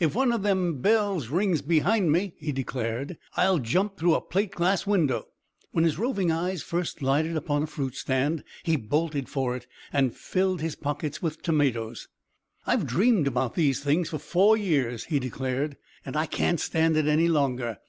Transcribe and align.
"If 0.00 0.16
one 0.16 0.32
of 0.32 0.42
them 0.42 0.80
bells 0.80 1.28
rings 1.28 1.62
behind 1.62 2.10
me," 2.10 2.34
he 2.38 2.50
declared, 2.50 3.16
"I'll 3.36 3.60
jump 3.60 3.96
through 3.96 4.14
a 4.16 4.20
plate 4.20 4.50
glass 4.50 4.88
window." 4.88 5.28
When 5.70 5.84
his 5.84 6.00
roving 6.00 6.32
eyes 6.32 6.64
first 6.64 7.00
lighted 7.00 7.36
upon 7.36 7.62
a 7.62 7.66
fruit 7.68 7.94
stand 7.94 8.42
he 8.64 8.74
bolted 8.74 9.28
for 9.28 9.54
it 9.54 9.68
and 9.92 10.16
filled 10.16 10.62
his 10.62 10.74
pockets 10.74 11.22
with 11.22 11.42
tomatoes. 11.42 12.08
"I've 12.66 12.86
dreamed 12.88 13.28
about 13.28 13.54
these 13.54 13.78
things 13.78 14.08
for 14.08 14.18
four 14.18 14.56
years," 14.56 15.04
he 15.04 15.20
declared, 15.20 15.76
"and 16.04 16.16
I 16.16 16.26
can't 16.26 16.58
stand 16.58 16.96
it 16.96 17.06
any 17.06 17.28
longer." 17.28 17.78